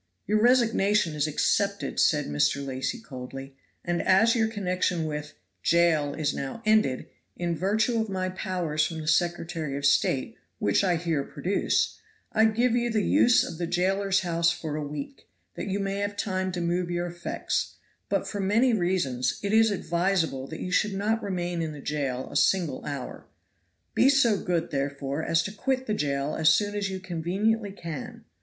[0.25, 2.65] "Your resignation is accepted," said Mr.
[2.65, 3.55] Lacy coldly,
[3.85, 8.99] "and as your connection with Jail is now ended, in virtue of my powers from
[8.99, 11.99] the Secretary of State, which I here produce,
[12.31, 15.97] I give you the use of the jailer's house for a week, that you may
[15.97, 17.75] have time to move your effects;
[18.09, 22.27] but for many reasons it is advisable that you should not remain in the jail
[22.31, 23.27] a single hour.
[23.93, 28.25] Be so good, therefore, as to quit the jail as soon as you conveniently can.